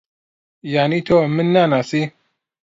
[0.73, 2.01] یانی تۆ من ناناسی؟